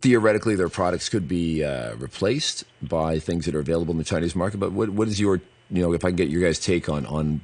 Theoretically, 0.00 0.56
their 0.56 0.68
products 0.68 1.08
could 1.08 1.28
be 1.28 1.64
uh, 1.64 1.94
replaced 1.96 2.64
by 2.82 3.18
things 3.18 3.46
that 3.46 3.54
are 3.54 3.60
available 3.60 3.92
in 3.92 3.98
the 3.98 4.04
Chinese 4.04 4.34
market. 4.34 4.58
But 4.58 4.72
what, 4.72 4.90
what 4.90 5.06
is 5.06 5.20
your 5.20 5.40
you 5.70 5.82
know, 5.82 5.92
if 5.92 6.04
I 6.04 6.08
can 6.08 6.16
get 6.16 6.28
your 6.28 6.42
guys' 6.42 6.58
take 6.58 6.88
on 6.88 7.06
on 7.06 7.40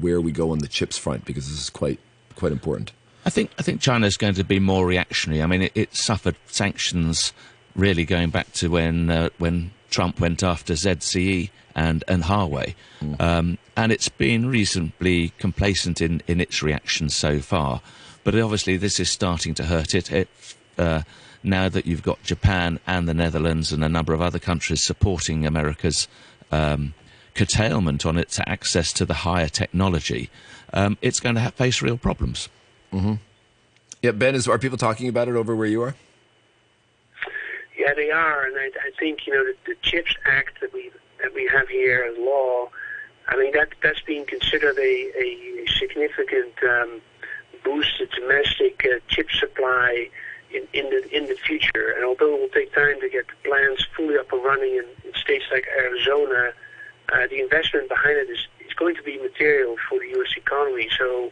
where 0.00 0.20
we 0.20 0.32
go 0.32 0.52
on 0.52 0.58
the 0.58 0.68
chips 0.68 0.98
front, 0.98 1.24
because 1.24 1.48
this 1.48 1.60
is 1.60 1.70
quite 1.70 1.98
quite 2.36 2.52
important. 2.52 2.92
I 3.24 3.30
think 3.30 3.50
I 3.58 3.62
think 3.62 3.80
China 3.80 4.06
is 4.06 4.16
going 4.16 4.34
to 4.34 4.44
be 4.44 4.58
more 4.58 4.86
reactionary. 4.86 5.42
I 5.42 5.46
mean, 5.46 5.62
it, 5.62 5.72
it 5.74 5.94
suffered 5.94 6.36
sanctions 6.46 7.32
really 7.74 8.04
going 8.04 8.30
back 8.30 8.52
to 8.54 8.68
when 8.68 9.10
uh, 9.10 9.30
when 9.38 9.72
Trump 9.90 10.20
went 10.20 10.42
after 10.42 10.74
ZTE 10.74 11.50
and 11.74 12.04
and 12.06 12.24
Huawei, 12.24 12.74
mm. 13.00 13.20
um, 13.20 13.58
and 13.76 13.92
it's 13.92 14.08
been 14.08 14.46
reasonably 14.46 15.30
complacent 15.38 16.00
in 16.00 16.22
in 16.26 16.40
its 16.40 16.62
reaction 16.62 17.08
so 17.08 17.40
far. 17.40 17.80
But 18.22 18.34
obviously, 18.34 18.76
this 18.76 19.00
is 19.00 19.10
starting 19.10 19.54
to 19.54 19.64
hurt 19.64 19.94
it. 19.94 20.12
it 20.12 20.28
uh, 20.76 21.02
now 21.42 21.68
that 21.68 21.86
you've 21.86 22.02
got 22.02 22.22
Japan 22.22 22.80
and 22.86 23.08
the 23.08 23.14
Netherlands 23.14 23.72
and 23.72 23.82
a 23.84 23.88
number 23.88 24.12
of 24.12 24.20
other 24.20 24.38
countries 24.38 24.84
supporting 24.84 25.46
America's 25.46 26.08
um, 26.50 26.94
curtailment 27.34 28.04
on 28.04 28.18
its 28.18 28.38
access 28.46 28.92
to 28.94 29.04
the 29.04 29.14
higher 29.14 29.48
technology, 29.48 30.30
um, 30.72 30.98
it's 31.00 31.20
going 31.20 31.34
to 31.34 31.40
have, 31.40 31.54
face 31.54 31.82
real 31.82 31.96
problems. 31.96 32.48
Mm-hmm. 32.92 33.14
Yeah, 34.02 34.12
Ben, 34.12 34.34
is, 34.34 34.48
are 34.48 34.58
people 34.58 34.78
talking 34.78 35.08
about 35.08 35.28
it 35.28 35.36
over 35.36 35.54
where 35.54 35.68
you 35.68 35.82
are? 35.82 35.94
Yeah, 37.78 37.94
they 37.94 38.10
are, 38.10 38.44
and 38.44 38.56
I, 38.58 38.66
I 38.66 38.90
think 38.98 39.26
you 39.26 39.32
know 39.32 39.44
the, 39.44 39.54
the 39.66 39.74
CHIPS 39.80 40.14
Act 40.26 40.60
that 40.60 40.72
we 40.74 40.90
that 41.22 41.34
we 41.34 41.48
have 41.52 41.68
here 41.68 42.06
as 42.10 42.18
law. 42.18 42.68
I 43.28 43.36
mean 43.36 43.52
that 43.52 43.68
that's 43.82 44.00
being 44.02 44.26
considered 44.26 44.76
a, 44.76 44.82
a 44.82 45.66
significant 45.78 46.52
um, 46.62 47.00
boost 47.64 47.96
to 47.98 48.06
domestic 48.06 48.84
uh, 48.84 48.98
chip 49.08 49.30
supply 49.30 50.10
in, 50.52 50.66
in 50.72 50.90
the 50.90 51.16
in 51.16 51.26
the 51.26 51.36
future. 51.36 51.94
And 51.96 52.04
although 52.04 52.34
it 52.34 52.40
will 52.40 52.48
take 52.48 52.74
time 52.74 53.00
to 53.00 53.08
get 53.08 53.26
the 53.28 53.48
plants 53.48 53.86
fully 53.96 54.16
up 54.16 54.32
and 54.32 54.44
running 54.44 54.74
in, 54.74 54.86
in 55.04 55.14
states 55.14 55.44
like 55.50 55.66
Arizona, 55.78 56.52
uh, 57.12 57.26
the 57.28 57.40
investment 57.40 57.88
behind 57.88 58.16
it 58.16 58.30
is, 58.30 58.46
is 58.66 58.74
going 58.74 58.94
to 58.96 59.02
be 59.02 59.18
material 59.18 59.76
for 59.88 59.98
the 59.98 60.08
U.S. 60.18 60.32
economy. 60.36 60.88
So 60.98 61.30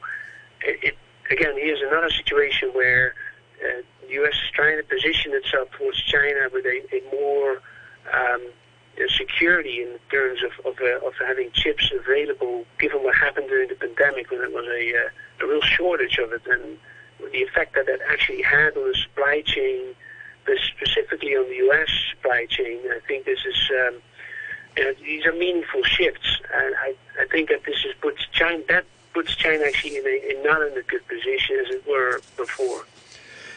it, 0.62 0.78
it 0.82 0.98
again, 1.30 1.54
here's 1.56 1.82
another 1.82 2.10
situation 2.10 2.70
where 2.72 3.14
uh, 3.62 3.82
the 4.02 4.14
U.S. 4.14 4.34
is 4.34 4.50
trying 4.52 4.78
to 4.78 4.84
position 4.84 5.32
itself 5.34 5.68
towards 5.76 6.00
China 6.02 6.48
with 6.52 6.64
a, 6.64 6.82
a 6.94 7.02
more 7.12 7.60
um, 8.12 8.42
security 9.16 9.82
in 9.82 9.98
terms 10.10 10.40
of 10.42 10.66
of, 10.66 10.78
uh, 10.80 11.06
of, 11.06 11.14
having 11.24 11.50
chips 11.52 11.92
available, 11.94 12.64
given 12.78 13.02
what 13.02 13.14
happened 13.14 13.48
during 13.48 13.68
the 13.68 13.74
pandemic 13.74 14.30
when 14.30 14.40
there 14.40 14.50
was 14.50 14.66
a, 14.66 14.96
uh, 14.96 15.44
a 15.44 15.46
real 15.46 15.62
shortage 15.62 16.18
of 16.18 16.32
it, 16.32 16.42
and 16.46 16.78
the 17.18 17.42
effect 17.42 17.74
that 17.74 17.86
that 17.86 18.00
actually 18.08 18.42
had 18.42 18.76
on 18.76 18.88
the 18.88 18.94
supply 18.94 19.42
chain, 19.44 19.94
specifically 20.74 21.36
on 21.36 21.48
the 21.48 21.56
U.S. 21.56 21.88
supply 22.10 22.46
chain. 22.48 22.78
I 22.90 23.00
think 23.06 23.24
this 23.24 23.40
is. 23.44 23.70
Um, 23.70 24.00
you 24.76 24.84
know, 24.84 24.92
these 25.02 25.26
are 25.26 25.32
meaningful 25.32 25.82
shifts, 25.82 26.40
and 26.54 26.74
I, 26.76 26.94
I 27.20 27.26
think 27.26 27.48
that 27.48 27.64
this 27.64 27.84
is 27.84 27.94
puts 28.00 28.24
China 28.30 28.62
that 28.68 28.84
puts 29.12 29.34
China 29.34 29.64
actually 29.64 29.96
in, 29.96 30.06
a, 30.06 30.30
in 30.30 30.42
not 30.44 30.62
in 30.62 30.78
a 30.78 30.82
good 30.82 31.06
position 31.08 31.56
as 31.66 31.74
it 31.74 31.84
were 31.88 32.20
before. 32.36 32.84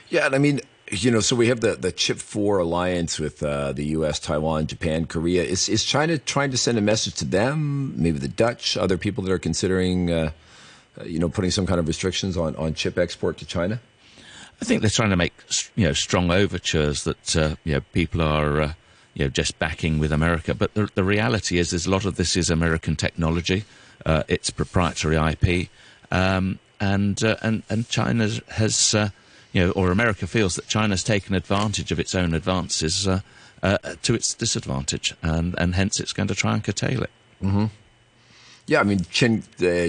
Yeah, 0.09 0.25
and 0.25 0.33
I 0.33 0.39
mean, 0.39 0.61
you 0.89 1.11
know, 1.11 1.19
so 1.19 1.35
we 1.35 1.47
have 1.47 1.61
the, 1.61 1.75
the 1.75 1.91
Chip 1.91 2.17
Four 2.17 2.59
alliance 2.59 3.19
with 3.19 3.43
uh, 3.43 3.71
the 3.71 3.85
U.S., 3.97 4.19
Taiwan, 4.19 4.67
Japan, 4.67 5.05
Korea. 5.05 5.43
Is 5.43 5.69
is 5.69 5.83
China 5.83 6.17
trying 6.17 6.51
to 6.51 6.57
send 6.57 6.77
a 6.77 6.81
message 6.81 7.15
to 7.15 7.25
them? 7.25 7.93
Maybe 7.95 8.19
the 8.19 8.27
Dutch, 8.27 8.75
other 8.75 8.97
people 8.97 9.23
that 9.23 9.31
are 9.31 9.39
considering, 9.39 10.11
uh, 10.11 10.31
you 11.05 11.19
know, 11.19 11.29
putting 11.29 11.51
some 11.51 11.65
kind 11.65 11.79
of 11.79 11.87
restrictions 11.87 12.37
on, 12.37 12.55
on 12.55 12.73
chip 12.73 12.97
export 12.97 13.37
to 13.37 13.45
China. 13.45 13.79
I 14.61 14.65
think 14.65 14.81
they're 14.81 14.89
trying 14.89 15.09
to 15.09 15.15
make 15.15 15.33
you 15.75 15.85
know 15.85 15.93
strong 15.93 16.29
overtures 16.31 17.03
that 17.05 17.35
uh, 17.35 17.55
you 17.63 17.73
know 17.73 17.81
people 17.93 18.21
are 18.21 18.61
uh, 18.61 18.73
you 19.13 19.25
know 19.25 19.29
just 19.29 19.57
backing 19.57 19.99
with 19.99 20.11
America. 20.11 20.53
But 20.53 20.73
the, 20.73 20.89
the 20.93 21.03
reality 21.03 21.57
is, 21.57 21.73
is 21.73 21.85
a 21.85 21.89
lot 21.91 22.05
of 22.05 22.15
this 22.15 22.37
is 22.37 22.49
American 22.49 22.95
technology 22.95 23.65
uh, 24.05 24.23
its 24.27 24.49
proprietary 24.49 25.15
IP, 25.15 25.69
um, 26.11 26.59
and 26.79 27.23
uh, 27.23 27.37
and 27.41 27.63
and 27.69 27.87
China 27.89 28.29
has, 28.49 28.95
uh, 28.95 29.09
you 29.53 29.65
know, 29.65 29.71
or 29.71 29.91
America 29.91 30.27
feels 30.27 30.55
that 30.55 30.67
China's 30.67 31.03
taken 31.03 31.35
advantage 31.35 31.91
of 31.91 31.99
its 31.99 32.15
own 32.15 32.33
advances 32.33 33.07
uh, 33.07 33.21
uh, 33.63 33.77
to 34.01 34.15
its 34.15 34.33
disadvantage, 34.33 35.15
and 35.21 35.55
and 35.57 35.75
hence 35.75 35.99
it's 35.99 36.13
going 36.13 36.27
to 36.27 36.35
try 36.35 36.53
and 36.53 36.63
curtail 36.63 37.03
it. 37.03 37.11
Mm-hmm. 37.43 37.65
Yeah, 38.67 38.79
I 38.79 38.83
mean, 38.83 38.99
Qin, 38.99 39.43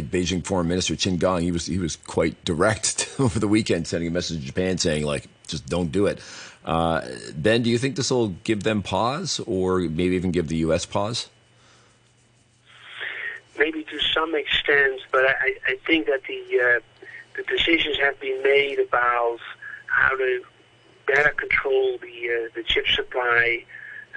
Beijing 0.09 0.45
Foreign 0.45 0.67
Minister 0.67 0.95
Qin 0.95 1.19
Gang, 1.19 1.43
he 1.43 1.53
was 1.53 1.67
he 1.67 1.79
was 1.79 1.97
quite 1.97 2.43
direct 2.45 3.15
over 3.19 3.39
the 3.39 3.49
weekend, 3.49 3.87
sending 3.87 4.09
a 4.09 4.13
message 4.13 4.41
to 4.41 4.47
Japan 4.47 4.79
saying 4.79 5.05
like, 5.05 5.29
just 5.47 5.67
don't 5.67 5.93
do 5.93 6.07
it. 6.07 6.21
Uh, 6.65 7.03
ben, 7.37 7.63
do 7.63 7.71
you 7.71 7.79
think 7.79 7.97
this 7.97 8.11
will 8.11 8.29
give 8.45 8.63
them 8.63 8.83
pause, 8.83 9.41
or 9.47 9.81
maybe 9.81 10.15
even 10.15 10.31
give 10.31 10.49
the 10.49 10.57
U.S. 10.59 10.87
pause? 10.87 11.29
maybe 13.59 13.85
to 13.85 13.99
some 14.01 14.35
extent, 14.35 15.01
but 15.11 15.25
I, 15.25 15.57
I 15.67 15.79
think 15.87 16.07
that 16.07 16.23
the 16.25 16.43
uh, 16.61 16.81
the 17.37 17.43
decisions 17.45 17.99
have 17.99 18.19
been 18.21 18.43
made 18.43 18.79
about 18.79 19.39
how 19.87 20.17
to 20.17 20.43
better 21.07 21.31
control 21.31 21.99
the 21.99 22.17
uh, 22.31 22.49
the 22.55 22.63
chip 22.65 22.87
supply. 22.89 23.65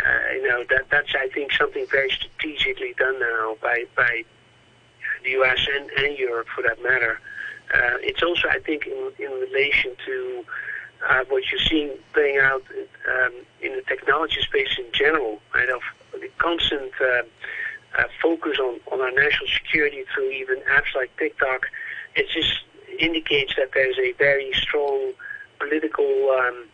Uh, 0.04 0.34
you 0.34 0.48
know 0.48 0.64
that 0.70 0.90
that's 0.90 1.14
I 1.16 1.28
think 1.30 1.52
something 1.54 1.86
very 1.88 2.10
strategically 2.10 2.94
done 2.98 3.20
now 3.20 3.58
by 3.62 3.86
by 3.96 4.24
the 5.26 5.32
U.S. 5.32 5.60
and, 5.76 5.90
and 5.92 6.18
Europe 6.18 6.48
for 6.56 6.62
that 6.64 6.82
matter. 6.82 7.20
Uh, 7.74 7.98
it's 8.02 8.24
also 8.24 8.48
I 8.50 8.60
think 8.60 8.86
in 8.86 9.12
in 9.20 9.32
relation 9.32 9.96
to 10.06 10.46
uh, 11.10 11.24
what 11.30 11.44
you're 11.52 11.60
seeing 11.60 11.92
playing 12.14 12.38
out 12.40 12.64
um, 13.10 13.34
in 13.62 13.76
the 13.76 13.82
technology 13.88 14.42
space 14.42 14.78
in 14.78 14.86
general, 14.94 15.40
right? 15.54 15.70
Of 15.70 15.82
the 16.14 16.30
constant 16.38 16.94
uh, 17.02 17.24
uh, 17.98 18.04
focus 18.22 18.58
on, 18.60 18.80
on 18.92 19.02
our 19.02 19.12
national 19.12 19.48
security 19.48 20.04
through 20.14 20.30
even 20.32 20.58
apps 20.72 20.96
like 20.96 21.16
TikTok, 21.18 21.66
it 22.16 22.28
just 22.34 22.64
indicates 23.00 23.54
that 23.58 23.72
there's 23.74 23.98
a 23.98 24.14
very 24.14 24.52
strong 24.54 25.14
political, 25.60 26.30
um, 26.32 26.66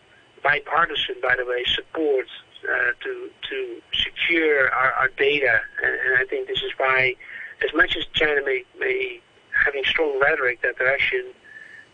bipartisan, 0.43 1.15
by 1.21 1.35
the 1.35 1.45
way, 1.45 1.63
support 1.65 2.27
uh, 2.63 2.91
to 3.03 3.29
to 3.49 3.81
secure 3.93 4.71
our, 4.71 4.91
our 4.93 5.09
data. 5.17 5.59
And, 5.83 5.93
and, 5.93 6.15
I 6.17 6.25
think 6.25 6.47
this 6.47 6.61
is 6.61 6.71
why, 6.77 7.15
as 7.63 7.73
much 7.75 7.95
as 7.97 8.05
China 8.13 8.41
may, 8.45 8.63
may 8.79 9.21
having 9.65 9.83
strong 9.85 10.19
rhetoric 10.19 10.61
that 10.61 10.77
direction, 10.77 11.25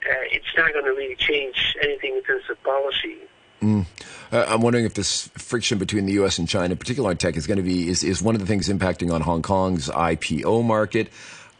uh, 0.06 0.24
it's 0.32 0.46
not 0.56 0.72
going 0.74 0.86
to 0.86 0.92
really 0.92 1.16
change 1.16 1.76
anything 1.82 2.16
in 2.16 2.24
terms 2.24 2.44
of 2.50 2.62
policy. 2.64 3.18
Mm. 3.62 3.86
Uh, 4.32 4.46
I'm 4.48 4.62
wondering 4.62 4.86
if 4.86 4.94
this 4.94 5.28
friction 5.30 5.78
between 5.80 6.06
the 6.06 6.14
U.S. 6.14 6.38
and 6.38 6.48
China, 6.48 6.76
particularly 6.76 7.14
on 7.14 7.18
tech, 7.18 7.36
is 7.38 7.48
going 7.48 7.58
to 7.58 7.64
be 7.64 7.88
is, 7.88 8.04
is 8.04 8.22
one 8.22 8.36
of 8.36 8.42
the 8.42 8.48
things 8.48 8.70
impacting 8.70 9.12
on 9.12 9.22
Hong 9.22 9.42
Kong's 9.42 9.90
IPO 9.90 10.64
market. 10.64 11.10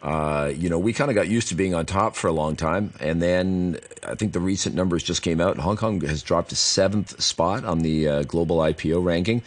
Uh, 0.00 0.52
you 0.54 0.68
know, 0.68 0.78
we 0.78 0.92
kind 0.92 1.10
of 1.10 1.16
got 1.16 1.26
used 1.26 1.48
to 1.48 1.56
being 1.56 1.74
on 1.74 1.84
top 1.84 2.14
for 2.14 2.28
a 2.28 2.32
long 2.32 2.54
time, 2.54 2.92
and 3.00 3.20
then 3.20 3.78
I 4.06 4.14
think 4.14 4.32
the 4.32 4.40
recent 4.40 4.76
numbers 4.76 5.02
just 5.02 5.22
came 5.22 5.40
out. 5.40 5.58
Hong 5.58 5.76
Kong 5.76 6.00
has 6.02 6.22
dropped 6.22 6.50
to 6.50 6.56
seventh 6.56 7.20
spot 7.20 7.64
on 7.64 7.80
the 7.80 8.08
uh, 8.08 8.22
global 8.22 8.58
IPO 8.58 9.04
ranking. 9.04 9.42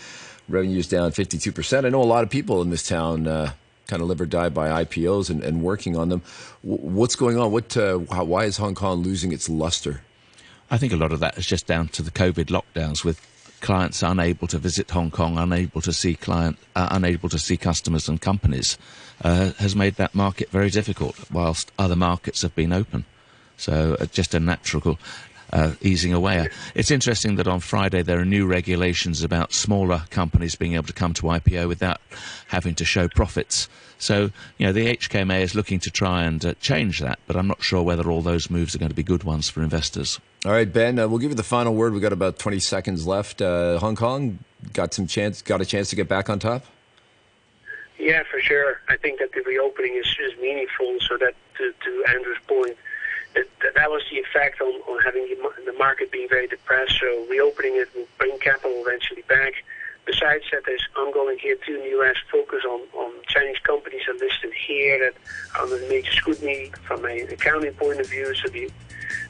Revenue's 0.50 0.90
down 0.90 1.12
52 1.12 1.54
percent. 1.54 1.86
I 1.86 1.90
know 1.90 2.02
a 2.02 2.04
lot 2.04 2.24
of 2.24 2.30
people 2.30 2.62
in 2.62 2.70
this 2.70 2.86
town 2.86 3.28
uh, 3.28 3.54
kind 3.92 4.02
of 4.02 4.08
live 4.08 4.22
or 4.22 4.26
die 4.26 4.50
by 4.50 4.84
IPOs 4.84 5.30
and, 5.30 5.44
and 5.44 5.62
working 5.62 5.98
on 5.98 6.08
them. 6.10 6.22
W- 6.64 6.82
what's 6.82 7.16
going 7.16 7.38
on? 7.38 7.52
What? 7.52 7.76
Uh, 7.76 8.00
how, 8.10 8.24
why 8.24 8.46
is 8.46 8.58
Hong 8.58 8.74
Kong 8.74 9.04
losing 9.04 9.34
its 9.34 9.50
luster? 9.50 10.02
I 10.72 10.78
think 10.78 10.94
a 10.94 10.96
lot 10.96 11.12
of 11.12 11.20
that 11.20 11.38
is 11.38 11.46
just 11.46 11.68
down 11.68 11.90
to 11.90 12.02
the 12.02 12.12
COVID 12.12 12.46
lockdowns 12.46 13.04
with 13.04 13.20
clients 13.60 14.02
unable 14.02 14.48
to 14.48 14.58
visit 14.58 14.90
Hong 14.92 15.12
Kong, 15.12 15.38
unable 15.38 15.82
to 15.82 15.92
see 15.92 16.16
client, 16.16 16.58
uh, 16.76 16.88
unable 16.92 17.28
to 17.30 17.38
see 17.38 17.58
customers 17.58 18.08
and 18.08 18.20
companies, 18.22 18.78
uh, 19.24 19.52
has 19.60 19.76
made 19.76 19.96
that 19.96 20.16
market 20.16 20.50
very 20.50 20.70
difficult. 20.70 21.30
Whilst 21.30 21.72
other 21.78 21.98
markets 21.98 22.42
have 22.42 22.56
been 22.56 22.72
open, 22.72 23.04
so 23.58 23.98
uh, 24.00 24.06
just 24.06 24.34
a 24.34 24.40
natural 24.40 24.98
uh, 25.54 25.74
easing 25.82 26.14
away. 26.14 26.50
It's 26.76 26.92
interesting 26.92 27.36
that 27.36 27.48
on 27.48 27.60
Friday 27.60 28.02
there 28.02 28.20
are 28.20 28.26
new 28.26 28.46
regulations 28.46 29.24
about 29.24 29.54
smaller 29.54 30.04
companies 30.10 30.56
being 30.56 30.74
able 30.74 30.88
to 30.88 30.94
come 30.94 31.14
to 31.16 31.24
IPO 31.24 31.68
without 31.68 32.02
having 32.48 32.76
to 32.76 32.86
show 32.86 33.08
profits. 33.08 33.68
So, 33.98 34.32
you 34.58 34.66
know, 34.66 34.72
the 34.72 34.96
HKMA 34.96 35.42
is 35.42 35.54
looking 35.54 35.80
to 35.82 35.92
try 35.92 36.24
and 36.24 36.44
uh, 36.44 36.54
change 36.60 37.00
that, 37.00 37.20
but 37.28 37.36
I'm 37.36 37.48
not 37.48 37.62
sure 37.62 37.84
whether 37.84 38.10
all 38.10 38.22
those 38.22 38.50
moves 38.50 38.74
are 38.74 38.80
going 38.80 38.90
to 38.90 38.96
be 38.96 39.04
good 39.04 39.24
ones 39.24 39.48
for 39.48 39.62
investors. 39.62 40.20
All 40.44 40.52
right, 40.52 40.72
Ben, 40.72 40.98
uh, 40.98 41.08
we'll 41.08 41.20
give 41.20 41.30
you 41.30 41.36
the 41.36 41.44
final 41.44 41.76
word. 41.76 41.94
We've 41.94 42.02
got 42.02 42.14
about 42.14 42.40
20 42.40 42.58
seconds 42.60 43.06
left. 43.06 43.42
Uh, 43.42 43.78
Hong 43.78 43.96
Kong 43.96 44.40
got 44.74 44.94
some 44.94 45.06
chance, 45.06 45.42
got 45.44 45.62
a 45.62 45.66
chance 45.66 45.92
to 45.92 45.96
get 45.96 46.08
back 46.08 46.30
on 46.30 46.40
top? 46.40 46.66
Yeah, 48.00 48.24
for 48.24 48.40
sure. 48.40 48.82
I 48.90 48.98
think 48.98 49.20
that 49.20 49.34
the 49.34 49.42
reopening 49.42 49.96
is, 49.96 50.08
is 50.20 50.40
meaningful, 50.42 50.98
so 51.08 51.18
that, 51.18 51.36
to, 51.60 51.72
to 51.84 52.06
Andrew's 52.10 52.40
point, 52.48 52.76
that, 53.34 53.48
that 53.76 53.90
was 53.90 54.04
the 54.12 54.18
effect 54.18 54.62
on, 54.62 54.74
on 54.90 55.02
having 55.04 55.28
the 55.66 55.74
market 55.74 56.12
being 56.12 56.28
very 56.30 56.48
depressed. 56.48 57.00
So 57.00 57.26
reopening 57.30 57.76
it 57.76 57.90
will 57.96 58.08
bring 58.18 58.38
capital 58.40 58.84
eventually 58.86 59.24
back. 59.24 59.54
Besides 60.06 60.46
that, 60.52 60.64
there's 60.66 60.86
ongoing 60.98 61.38
here 61.38 61.56
too 61.66 61.76
in 61.76 61.82
the 61.82 61.90
U.S. 61.90 62.16
focus 62.32 62.64
on, 62.68 62.82
on 62.98 63.14
Chinese 63.28 63.60
companies 63.60 64.02
are 64.08 64.14
listed 64.14 64.52
here 64.68 64.98
that 65.00 65.14
are 65.56 65.64
under 65.64 65.78
the 65.78 65.88
major 65.88 66.12
scrutiny 66.12 66.72
from 66.88 67.06
an 67.06 67.28
accounting 67.30 67.74
point 67.74 68.00
of 68.00 68.10
view. 68.10 68.34
So 68.36 68.50
the 68.50 68.70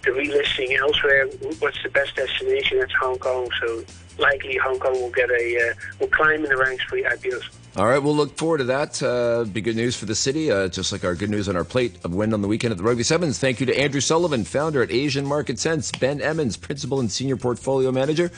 the 0.04 0.12
relisting 0.12 0.78
elsewhere, 0.78 1.28
what's 1.60 1.82
the 1.84 1.90
best 1.90 2.16
destination? 2.16 2.80
That's 2.80 2.94
Hong 2.94 3.20
Kong. 3.20 3.50
So 3.60 3.84
likely 4.18 4.58
Hong 4.58 4.80
Kong 4.80 4.94
will 4.94 5.12
get 5.12 5.30
a 5.30 5.70
uh, 5.70 5.74
will 6.00 6.08
climb 6.08 6.44
in 6.44 6.50
the 6.50 6.58
ranks 6.58 6.84
for 6.86 6.98
IPOs. 6.98 7.44
All 7.78 7.88
right, 7.88 8.00
we'll 8.00 8.16
look 8.16 8.38
forward 8.38 8.58
to 8.58 8.64
that. 8.66 9.02
Uh, 9.02 9.46
be 9.46 9.62
good 9.62 9.78
news 9.78 9.96
for 9.96 10.06
the 10.06 10.14
city, 10.14 10.52
uh, 10.52 10.68
just 10.68 10.92
like 10.92 11.06
our 11.06 11.16
good 11.16 11.30
news 11.30 11.48
on 11.48 11.56
our 11.56 11.64
plate 11.64 11.96
of 12.04 12.14
wind 12.14 12.34
on 12.34 12.42
the 12.42 12.50
weekend 12.50 12.74
at 12.74 12.78
the 12.78 12.84
Rugby 12.84 13.04
Sevens. 13.04 13.40
Thank 13.40 13.62
you 13.62 13.66
to 13.66 13.80
Andrew 13.80 14.02
Sullivan, 14.02 14.44
founder 14.44 14.82
at 14.82 14.92
Asian 14.92 15.26
Market 15.26 15.58
Sense, 15.58 15.90
Ben 15.90 16.20
Emons, 16.20 16.60
principal 16.60 17.00
and 17.00 17.10
senior 17.10 17.38
portfolio 17.38 17.90
manager, 17.90 18.30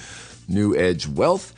NewEdge 0.48 1.08
Wealth. 1.08 1.56